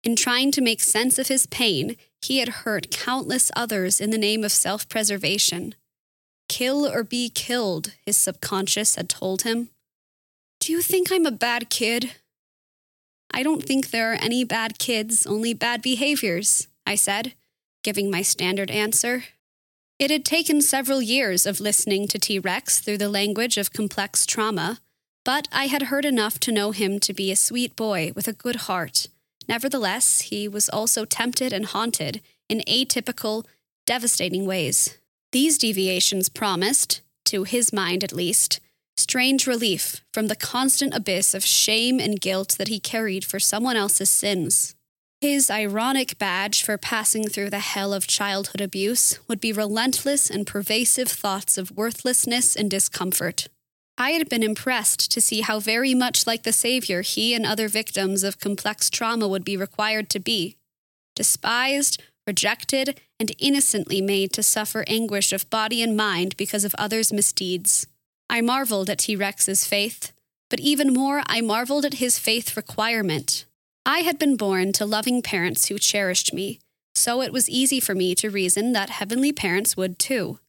In 0.03 0.15
trying 0.15 0.51
to 0.51 0.61
make 0.61 0.81
sense 0.81 1.19
of 1.19 1.27
his 1.27 1.45
pain, 1.45 1.97
he 2.21 2.38
had 2.38 2.50
hurt 2.50 2.91
countless 2.91 3.51
others 3.55 4.00
in 4.00 4.11
the 4.11 4.17
name 4.17 4.43
of 4.43 4.51
self 4.51 4.88
preservation. 4.88 5.75
Kill 6.47 6.88
or 6.88 7.03
be 7.03 7.29
killed, 7.29 7.93
his 8.05 8.17
subconscious 8.17 8.95
had 8.95 9.09
told 9.09 9.43
him. 9.43 9.69
Do 10.59 10.71
you 10.71 10.81
think 10.81 11.11
I'm 11.11 11.25
a 11.25 11.31
bad 11.31 11.69
kid? 11.69 12.13
I 13.33 13.43
don't 13.43 13.63
think 13.63 13.89
there 13.89 14.11
are 14.11 14.15
any 14.21 14.43
bad 14.43 14.77
kids, 14.77 15.25
only 15.25 15.53
bad 15.53 15.81
behaviors, 15.81 16.67
I 16.85 16.95
said, 16.95 17.33
giving 17.83 18.09
my 18.09 18.21
standard 18.21 18.71
answer. 18.71 19.25
It 20.00 20.09
had 20.09 20.25
taken 20.25 20.61
several 20.61 21.01
years 21.01 21.45
of 21.45 21.59
listening 21.59 22.07
to 22.07 22.19
T 22.19 22.39
Rex 22.39 22.79
through 22.79 22.97
the 22.97 23.09
language 23.09 23.57
of 23.57 23.73
complex 23.73 24.25
trauma, 24.25 24.79
but 25.23 25.47
I 25.51 25.67
had 25.67 25.83
heard 25.83 26.05
enough 26.05 26.39
to 26.39 26.51
know 26.51 26.71
him 26.71 27.00
to 27.01 27.13
be 27.13 27.31
a 27.31 27.35
sweet 27.35 27.75
boy 27.75 28.11
with 28.15 28.27
a 28.27 28.33
good 28.33 28.67
heart. 28.67 29.07
Nevertheless, 29.47 30.21
he 30.21 30.47
was 30.47 30.69
also 30.69 31.05
tempted 31.05 31.53
and 31.53 31.65
haunted 31.65 32.21
in 32.50 32.63
atypical, 32.67 33.45
devastating 33.85 34.45
ways. 34.45 34.97
These 35.31 35.57
deviations 35.57 36.29
promised, 36.29 37.01
to 37.25 37.43
his 37.43 37.71
mind 37.71 38.03
at 38.03 38.11
least, 38.11 38.59
strange 38.97 39.47
relief 39.47 40.03
from 40.11 40.27
the 40.27 40.35
constant 40.35 40.93
abyss 40.93 41.33
of 41.33 41.45
shame 41.45 42.00
and 42.00 42.19
guilt 42.19 42.55
that 42.57 42.67
he 42.67 42.79
carried 42.79 43.23
for 43.23 43.39
someone 43.39 43.75
else's 43.75 44.09
sins. 44.09 44.75
His 45.22 45.51
ironic 45.51 46.18
badge 46.18 46.63
for 46.63 46.80
passing 46.80 47.30
through 47.30 47.51
the 47.51 47.60
hell 47.60 47.94
of 47.94 48.08
childhood 48.08 48.60
abuse 48.60 49.20
would 49.28 49.40
be 49.40 49.54
relentless 49.54 50.32
and 50.32 50.48
pervasive 50.48 51.10
thoughts 51.10 51.60
of 51.60 51.70
worthlessness 51.70 52.56
and 52.56 52.72
discomfort. 52.72 53.48
I 54.00 54.12
had 54.12 54.30
been 54.30 54.42
impressed 54.42 55.12
to 55.12 55.22
see 55.22 55.42
how 55.42 55.60
very 55.60 55.94
much 55.94 56.25
like 56.25 56.42
the 56.42 56.51
Savior 56.51 57.04
he 57.04 57.36
and 57.36 57.46
other 57.46 57.68
victims 57.68 58.24
of 58.24 58.40
complex 58.40 58.90
trauma 58.90 59.28
would 59.28 59.46
be 59.46 59.56
required 59.56 60.10
to 60.10 60.20
be 60.20 60.58
despised, 61.16 62.01
rejected, 62.25 63.00
and 63.20 63.36
innocently 63.38 64.01
made 64.01 64.34
to 64.34 64.42
suffer 64.42 64.84
anguish 64.88 65.32
of 65.32 65.48
body 65.51 65.84
and 65.84 65.96
mind 65.96 66.36
because 66.36 66.66
of 66.66 66.74
others' 66.80 67.13
misdeeds. 67.13 67.86
I 68.28 68.42
marveled 68.42 68.90
at 68.90 68.98
T 68.98 69.16
Rex's 69.16 69.68
faith, 69.68 70.13
but 70.50 70.60
even 70.60 70.92
more, 70.92 71.22
I 71.28 71.42
marveled 71.42 71.86
at 71.86 71.96
his 71.96 72.18
faith 72.18 72.58
requirement. 72.58 73.46
I 73.85 74.00
had 74.00 74.19
been 74.19 74.38
born 74.38 74.73
to 74.73 74.85
loving 74.85 75.21
parents 75.21 75.67
who 75.67 75.79
cherished 75.79 76.33
me, 76.33 76.59
so 76.93 77.21
it 77.21 77.33
was 77.33 77.50
easy 77.50 77.79
for 77.79 77.95
me 77.95 78.13
to 78.15 78.29
reason 78.29 78.73
that 78.73 78.91
heavenly 78.91 79.31
parents 79.31 79.75
would 79.75 79.97
too. 79.97 80.39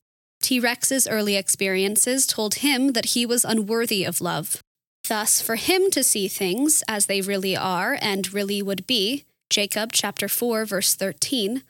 T 0.43 0.61
Rex's 0.61 1.09
early 1.09 1.37
experiences 1.37 2.27
told 2.27 2.57
him 2.57 2.93
that 2.93 3.07
he 3.07 3.25
was 3.25 3.45
unworthy 3.45 4.05
of 4.05 4.21
love. 4.21 4.61
Thus, 5.09 5.41
for 5.41 5.57
him 5.57 5.91
to 5.93 6.03
see 6.03 6.29
things 6.29 6.83
as 6.87 7.07
they 7.07 7.21
really 7.21 7.57
are 7.57 7.97
and 8.01 8.33
really 8.35 8.61
would 8.61 8.87
be, 8.87 9.25
Jacob 9.51 9.93
chapter 9.93 10.29
4 10.29 10.65
verse 10.65 10.95
13, 10.95 11.63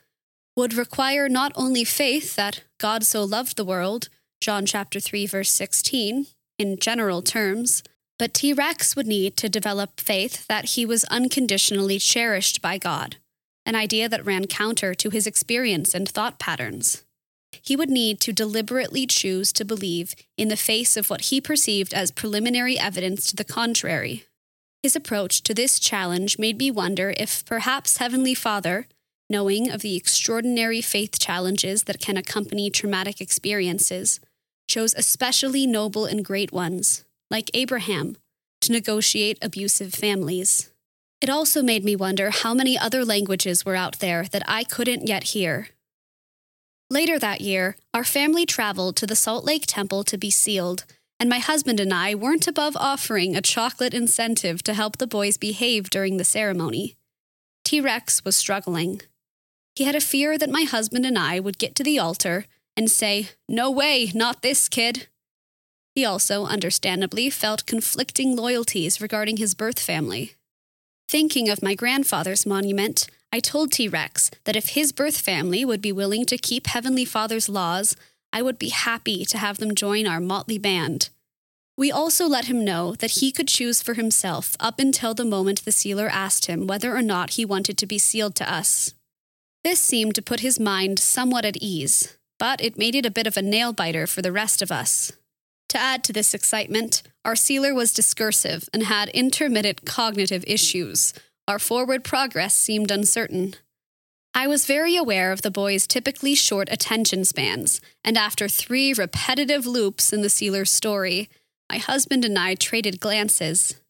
would 0.56 0.74
require 0.74 1.28
not 1.28 1.52
only 1.54 1.84
faith 1.84 2.34
that 2.36 2.64
God 2.78 3.04
so 3.04 3.22
loved 3.22 3.56
the 3.56 3.64
world, 3.64 4.08
John 4.40 4.66
chapter 4.66 5.00
3 5.00 5.26
verse 5.26 5.50
16, 5.50 6.26
in 6.58 6.78
general 6.78 7.22
terms, 7.22 7.82
but 8.22 8.32
T 8.32 8.52
Rex 8.52 8.94
would 8.94 9.08
need 9.08 9.36
to 9.38 9.48
develop 9.48 9.98
faith 9.98 10.46
that 10.46 10.76
he 10.76 10.86
was 10.86 11.02
unconditionally 11.18 11.98
cherished 11.98 12.62
by 12.62 12.78
God, 12.78 13.16
an 13.66 13.74
idea 13.74 14.08
that 14.08 14.24
ran 14.24 14.46
counter 14.46 14.94
to 14.94 15.10
his 15.10 15.26
experience 15.26 15.92
and 15.92 16.08
thought 16.08 16.38
patterns 16.38 17.02
he 17.60 17.76
would 17.76 17.90
need 17.90 18.20
to 18.20 18.32
deliberately 18.32 19.06
choose 19.06 19.52
to 19.52 19.64
believe 19.64 20.14
in 20.36 20.48
the 20.48 20.56
face 20.56 20.96
of 20.96 21.10
what 21.10 21.22
he 21.22 21.40
perceived 21.40 21.92
as 21.92 22.10
preliminary 22.10 22.78
evidence 22.78 23.26
to 23.26 23.36
the 23.36 23.44
contrary. 23.44 24.24
His 24.82 24.96
approach 24.96 25.42
to 25.42 25.54
this 25.54 25.78
challenge 25.78 26.38
made 26.38 26.58
me 26.58 26.70
wonder 26.70 27.14
if 27.16 27.44
perhaps 27.44 27.98
Heavenly 27.98 28.34
Father, 28.34 28.86
knowing 29.28 29.70
of 29.70 29.82
the 29.82 29.96
extraordinary 29.96 30.80
faith 30.80 31.18
challenges 31.18 31.84
that 31.84 32.00
can 32.00 32.16
accompany 32.16 32.70
traumatic 32.70 33.20
experiences, 33.20 34.18
chose 34.66 34.94
especially 34.94 35.66
noble 35.66 36.04
and 36.04 36.24
great 36.24 36.52
ones, 36.52 37.04
like 37.32 37.50
Abraham, 37.52 38.16
to 38.60 38.70
negotiate 38.70 39.38
abusive 39.42 39.92
families. 39.92 40.70
It 41.20 41.28
also 41.28 41.62
made 41.62 41.84
me 41.84 41.96
wonder 41.96 42.30
how 42.30 42.54
many 42.54 42.78
other 42.78 43.04
languages 43.04 43.64
were 43.64 43.76
out 43.76 43.98
there 43.98 44.24
that 44.30 44.44
I 44.46 44.62
couldn't 44.62 45.08
yet 45.08 45.24
hear, 45.34 45.70
Later 46.92 47.18
that 47.18 47.40
year, 47.40 47.76
our 47.94 48.04
family 48.04 48.44
traveled 48.44 48.96
to 48.96 49.06
the 49.06 49.16
Salt 49.16 49.46
Lake 49.46 49.64
Temple 49.66 50.04
to 50.04 50.18
be 50.18 50.28
sealed, 50.28 50.84
and 51.18 51.26
my 51.26 51.38
husband 51.38 51.80
and 51.80 51.90
I 51.90 52.14
weren't 52.14 52.46
above 52.46 52.76
offering 52.76 53.34
a 53.34 53.40
chocolate 53.40 53.94
incentive 53.94 54.62
to 54.64 54.74
help 54.74 54.98
the 54.98 55.06
boys 55.06 55.38
behave 55.38 55.88
during 55.88 56.18
the 56.18 56.22
ceremony. 56.38 56.96
T 57.64 57.80
Rex 57.80 58.26
was 58.26 58.36
struggling. 58.36 59.00
He 59.74 59.84
had 59.84 59.94
a 59.94 60.02
fear 60.02 60.36
that 60.36 60.50
my 60.50 60.64
husband 60.64 61.06
and 61.06 61.18
I 61.18 61.40
would 61.40 61.56
get 61.56 61.74
to 61.76 61.82
the 61.82 61.98
altar 61.98 62.44
and 62.76 62.90
say, 62.90 63.30
No 63.48 63.70
way, 63.70 64.12
not 64.14 64.42
this 64.42 64.68
kid. 64.68 65.08
He 65.94 66.04
also, 66.04 66.46
understandably, 66.46 67.28
felt 67.28 67.66
conflicting 67.66 68.34
loyalties 68.34 69.00
regarding 69.00 69.36
his 69.36 69.54
birth 69.54 69.78
family. 69.78 70.34
Thinking 71.08 71.48
of 71.48 71.62
my 71.62 71.74
grandfather's 71.74 72.46
monument, 72.46 73.06
I 73.30 73.40
told 73.40 73.72
T 73.72 73.88
Rex 73.88 74.30
that 74.44 74.56
if 74.56 74.70
his 74.70 74.92
birth 74.92 75.18
family 75.18 75.64
would 75.64 75.82
be 75.82 75.92
willing 75.92 76.24
to 76.26 76.38
keep 76.38 76.66
Heavenly 76.66 77.04
Father's 77.04 77.48
laws, 77.48 77.96
I 78.32 78.40
would 78.40 78.58
be 78.58 78.70
happy 78.70 79.24
to 79.26 79.38
have 79.38 79.58
them 79.58 79.74
join 79.74 80.06
our 80.06 80.20
motley 80.20 80.58
band. 80.58 81.10
We 81.76 81.90
also 81.90 82.26
let 82.26 82.46
him 82.46 82.64
know 82.64 82.94
that 82.96 83.12
he 83.12 83.32
could 83.32 83.48
choose 83.48 83.82
for 83.82 83.94
himself 83.94 84.56
up 84.60 84.78
until 84.78 85.14
the 85.14 85.24
moment 85.24 85.64
the 85.64 85.72
sealer 85.72 86.08
asked 86.08 86.46
him 86.46 86.66
whether 86.66 86.94
or 86.94 87.02
not 87.02 87.30
he 87.30 87.44
wanted 87.44 87.76
to 87.78 87.86
be 87.86 87.98
sealed 87.98 88.34
to 88.36 88.50
us. 88.50 88.94
This 89.64 89.80
seemed 89.80 90.14
to 90.16 90.22
put 90.22 90.40
his 90.40 90.60
mind 90.60 90.98
somewhat 90.98 91.44
at 91.44 91.56
ease, 91.58 92.16
but 92.38 92.62
it 92.62 92.78
made 92.78 92.94
it 92.94 93.06
a 93.06 93.10
bit 93.10 93.26
of 93.26 93.36
a 93.36 93.42
nail 93.42 93.72
biter 93.72 94.06
for 94.06 94.22
the 94.22 94.32
rest 94.32 94.60
of 94.60 94.72
us. 94.72 95.12
To 95.72 95.78
add 95.78 96.04
to 96.04 96.12
this 96.12 96.34
excitement, 96.34 97.02
our 97.24 97.34
sealer 97.34 97.72
was 97.72 97.94
discursive 97.94 98.68
and 98.74 98.82
had 98.82 99.08
intermittent 99.08 99.86
cognitive 99.86 100.44
issues, 100.46 101.14
our 101.48 101.58
forward 101.58 102.04
progress 102.04 102.54
seemed 102.54 102.90
uncertain. 102.90 103.54
I 104.34 104.46
was 104.46 104.66
very 104.66 104.96
aware 104.96 105.32
of 105.32 105.40
the 105.40 105.50
boy's 105.50 105.86
typically 105.86 106.34
short 106.34 106.68
attention 106.70 107.24
spans, 107.24 107.80
and 108.04 108.18
after 108.18 108.48
three 108.48 108.92
repetitive 108.92 109.66
loops 109.66 110.12
in 110.12 110.20
the 110.20 110.28
sealer's 110.28 110.70
story, 110.70 111.30
my 111.70 111.78
husband 111.78 112.26
and 112.26 112.38
I 112.38 112.54
traded 112.54 113.00
glances. 113.00 113.80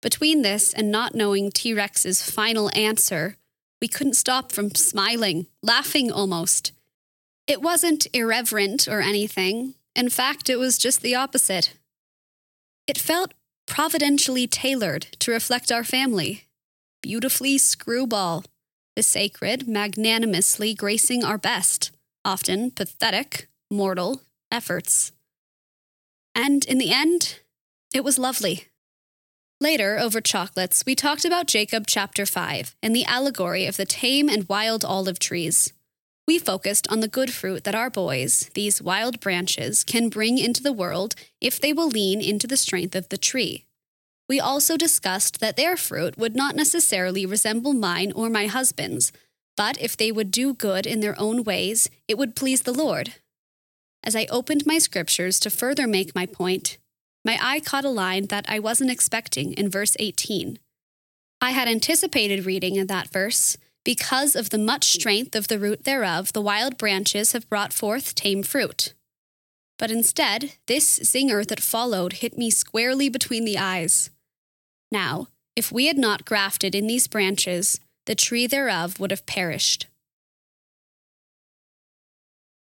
Between 0.00 0.42
this 0.42 0.72
and 0.72 0.92
not 0.92 1.16
knowing 1.16 1.50
T 1.50 1.74
Rex's 1.74 2.22
final 2.22 2.70
answer, 2.72 3.36
we 3.80 3.88
couldn't 3.88 4.14
stop 4.14 4.52
from 4.52 4.76
smiling, 4.76 5.48
laughing 5.60 6.12
almost. 6.12 6.70
It 7.48 7.60
wasn't 7.60 8.06
irreverent 8.14 8.86
or 8.86 9.00
anything. 9.00 9.74
In 9.94 10.08
fact, 10.08 10.48
it 10.48 10.58
was 10.58 10.78
just 10.78 11.02
the 11.02 11.14
opposite. 11.14 11.74
It 12.86 12.98
felt 12.98 13.34
providentially 13.66 14.46
tailored 14.46 15.02
to 15.20 15.30
reflect 15.30 15.70
our 15.70 15.84
family 15.84 16.44
beautifully 17.02 17.58
screwball, 17.58 18.44
the 18.94 19.02
sacred 19.02 19.66
magnanimously 19.66 20.72
gracing 20.72 21.24
our 21.24 21.36
best, 21.36 21.90
often 22.24 22.70
pathetic, 22.70 23.48
mortal 23.70 24.22
efforts. 24.50 25.12
And 26.34 26.64
in 26.64 26.78
the 26.78 26.92
end, 26.92 27.40
it 27.92 28.04
was 28.04 28.18
lovely. 28.18 28.68
Later, 29.60 29.98
over 29.98 30.20
chocolates, 30.20 30.84
we 30.86 30.94
talked 30.94 31.24
about 31.24 31.46
Jacob 31.46 31.86
chapter 31.86 32.24
5 32.24 32.74
and 32.82 32.96
the 32.96 33.04
allegory 33.04 33.66
of 33.66 33.76
the 33.76 33.84
tame 33.84 34.28
and 34.28 34.48
wild 34.48 34.84
olive 34.84 35.18
trees. 35.18 35.72
We 36.26 36.38
focused 36.38 36.86
on 36.88 37.00
the 37.00 37.08
good 37.08 37.32
fruit 37.32 37.64
that 37.64 37.74
our 37.74 37.90
boys, 37.90 38.48
these 38.54 38.80
wild 38.80 39.18
branches, 39.20 39.82
can 39.82 40.08
bring 40.08 40.38
into 40.38 40.62
the 40.62 40.72
world 40.72 41.14
if 41.40 41.60
they 41.60 41.72
will 41.72 41.88
lean 41.88 42.20
into 42.20 42.46
the 42.46 42.56
strength 42.56 42.94
of 42.94 43.08
the 43.08 43.18
tree. 43.18 43.66
We 44.28 44.38
also 44.38 44.76
discussed 44.76 45.40
that 45.40 45.56
their 45.56 45.76
fruit 45.76 46.16
would 46.16 46.36
not 46.36 46.54
necessarily 46.54 47.26
resemble 47.26 47.74
mine 47.74 48.12
or 48.12 48.30
my 48.30 48.46
husband's, 48.46 49.12
but 49.56 49.80
if 49.80 49.96
they 49.96 50.12
would 50.12 50.30
do 50.30 50.54
good 50.54 50.86
in 50.86 51.00
their 51.00 51.18
own 51.18 51.42
ways, 51.42 51.90
it 52.06 52.16
would 52.16 52.36
please 52.36 52.62
the 52.62 52.72
Lord. 52.72 53.14
As 54.04 54.16
I 54.16 54.26
opened 54.30 54.64
my 54.64 54.78
scriptures 54.78 55.38
to 55.40 55.50
further 55.50 55.86
make 55.86 56.14
my 56.14 56.26
point, 56.26 56.78
my 57.24 57.38
eye 57.40 57.60
caught 57.60 57.84
a 57.84 57.90
line 57.90 58.26
that 58.26 58.46
I 58.48 58.58
wasn't 58.58 58.90
expecting 58.90 59.52
in 59.52 59.68
verse 59.70 59.96
18. 59.98 60.58
I 61.40 61.50
had 61.50 61.68
anticipated 61.68 62.46
reading 62.46 62.76
in 62.76 62.86
that 62.86 63.08
verse, 63.08 63.56
because 63.84 64.36
of 64.36 64.50
the 64.50 64.58
much 64.58 64.84
strength 64.84 65.34
of 65.34 65.48
the 65.48 65.58
root 65.58 65.84
thereof, 65.84 66.32
the 66.32 66.40
wild 66.40 66.78
branches 66.78 67.32
have 67.32 67.48
brought 67.48 67.72
forth 67.72 68.14
tame 68.14 68.42
fruit. 68.42 68.94
But 69.78 69.90
instead, 69.90 70.52
this 70.66 71.00
zinger 71.00 71.46
that 71.46 71.60
followed 71.60 72.14
hit 72.14 72.38
me 72.38 72.50
squarely 72.50 73.08
between 73.08 73.44
the 73.44 73.58
eyes. 73.58 74.10
Now, 74.92 75.28
if 75.56 75.72
we 75.72 75.86
had 75.86 75.98
not 75.98 76.24
grafted 76.24 76.74
in 76.74 76.86
these 76.86 77.08
branches, 77.08 77.80
the 78.06 78.14
tree 78.14 78.46
thereof 78.46 79.00
would 79.00 79.10
have 79.10 79.26
perished. 79.26 79.86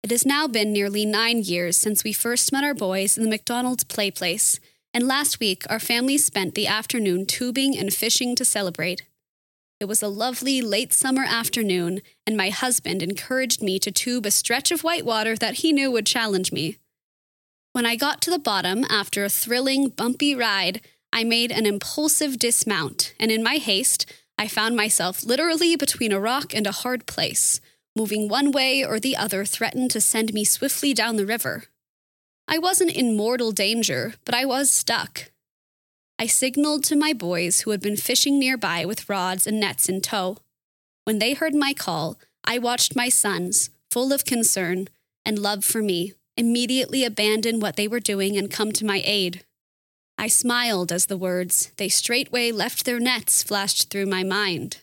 It 0.02 0.10
has 0.10 0.24
now 0.24 0.46
been 0.46 0.72
nearly 0.72 1.04
nine 1.04 1.42
years 1.42 1.76
since 1.76 2.04
we 2.04 2.12
first 2.12 2.52
met 2.52 2.64
our 2.64 2.74
boys 2.74 3.18
in 3.18 3.24
the 3.24 3.30
McDonald's 3.30 3.84
play 3.84 4.10
place, 4.10 4.60
and 4.94 5.06
last 5.06 5.40
week 5.40 5.64
our 5.68 5.80
family 5.80 6.16
spent 6.16 6.54
the 6.54 6.66
afternoon 6.66 7.26
tubing 7.26 7.76
and 7.76 7.92
fishing 7.92 8.36
to 8.36 8.44
celebrate. 8.44 9.02
It 9.80 9.86
was 9.86 10.02
a 10.02 10.08
lovely 10.08 10.60
late 10.60 10.92
summer 10.92 11.22
afternoon, 11.22 12.02
and 12.26 12.36
my 12.36 12.50
husband 12.50 13.00
encouraged 13.00 13.62
me 13.62 13.78
to 13.78 13.92
tube 13.92 14.26
a 14.26 14.30
stretch 14.32 14.72
of 14.72 14.82
whitewater 14.82 15.36
that 15.36 15.56
he 15.56 15.72
knew 15.72 15.90
would 15.92 16.06
challenge 16.06 16.50
me. 16.50 16.78
When 17.72 17.86
I 17.86 17.94
got 17.94 18.20
to 18.22 18.30
the 18.30 18.40
bottom 18.40 18.84
after 18.90 19.24
a 19.24 19.28
thrilling, 19.28 19.90
bumpy 19.90 20.34
ride, 20.34 20.80
I 21.12 21.22
made 21.22 21.52
an 21.52 21.64
impulsive 21.64 22.40
dismount, 22.40 23.14
and 23.20 23.30
in 23.30 23.42
my 23.42 23.56
haste, 23.56 24.04
I 24.36 24.48
found 24.48 24.74
myself 24.74 25.22
literally 25.22 25.76
between 25.76 26.10
a 26.10 26.20
rock 26.20 26.52
and 26.52 26.66
a 26.66 26.72
hard 26.72 27.06
place. 27.06 27.60
Moving 27.94 28.28
one 28.28 28.50
way 28.50 28.84
or 28.84 28.98
the 28.98 29.16
other 29.16 29.44
threatened 29.44 29.92
to 29.92 30.00
send 30.00 30.34
me 30.34 30.44
swiftly 30.44 30.92
down 30.92 31.16
the 31.16 31.26
river. 31.26 31.64
I 32.48 32.58
wasn't 32.58 32.96
in 32.96 33.16
mortal 33.16 33.52
danger, 33.52 34.14
but 34.24 34.34
I 34.34 34.44
was 34.44 34.70
stuck. 34.70 35.30
I 36.20 36.26
signaled 36.26 36.82
to 36.84 36.96
my 36.96 37.12
boys 37.12 37.60
who 37.60 37.70
had 37.70 37.80
been 37.80 37.96
fishing 37.96 38.38
nearby 38.40 38.84
with 38.84 39.08
rods 39.08 39.46
and 39.46 39.60
nets 39.60 39.88
in 39.88 40.00
tow. 40.00 40.38
When 41.04 41.20
they 41.20 41.34
heard 41.34 41.54
my 41.54 41.72
call, 41.72 42.18
I 42.44 42.58
watched 42.58 42.96
my 42.96 43.08
sons, 43.08 43.70
full 43.90 44.12
of 44.12 44.24
concern 44.24 44.88
and 45.24 45.38
love 45.38 45.64
for 45.64 45.80
me, 45.80 46.14
immediately 46.36 47.04
abandon 47.04 47.60
what 47.60 47.76
they 47.76 47.86
were 47.86 48.00
doing 48.00 48.36
and 48.36 48.50
come 48.50 48.72
to 48.72 48.84
my 48.84 49.00
aid. 49.04 49.44
I 50.16 50.26
smiled 50.26 50.90
as 50.90 51.06
the 51.06 51.16
words, 51.16 51.70
they 51.76 51.88
straightway 51.88 52.50
left 52.50 52.84
their 52.84 52.98
nets, 52.98 53.44
flashed 53.44 53.88
through 53.88 54.06
my 54.06 54.24
mind. 54.24 54.78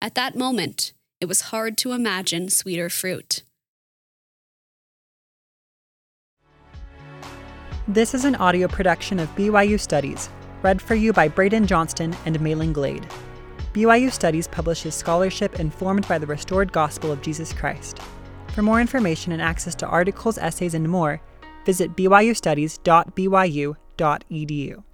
At 0.00 0.14
that 0.14 0.34
moment, 0.34 0.92
it 1.20 1.26
was 1.26 1.50
hard 1.52 1.76
to 1.78 1.92
imagine 1.92 2.48
sweeter 2.48 2.88
fruit. 2.88 3.42
This 7.86 8.14
is 8.14 8.24
an 8.24 8.36
audio 8.36 8.68
production 8.68 9.18
of 9.18 9.34
BYU 9.34 9.80
Studies, 9.80 10.28
read 10.62 10.80
for 10.82 10.94
you 10.94 11.12
by 11.12 11.28
Braden 11.28 11.66
Johnston 11.66 12.16
and 12.26 12.40
Malin 12.40 12.72
Glade. 12.72 13.06
BYU 13.72 14.12
Studies 14.12 14.48
publishes 14.48 14.94
scholarship 14.94 15.60
informed 15.60 16.08
by 16.08 16.18
the 16.18 16.26
restored 16.26 16.72
gospel 16.72 17.12
of 17.12 17.22
Jesus 17.22 17.52
Christ. 17.52 18.00
For 18.54 18.62
more 18.62 18.80
information 18.80 19.32
and 19.32 19.42
access 19.42 19.74
to 19.76 19.86
articles, 19.86 20.38
essays, 20.38 20.74
and 20.74 20.88
more, 20.88 21.20
visit 21.64 21.94
byustudies.byu.edu 21.96 23.76
edu. 23.98 24.87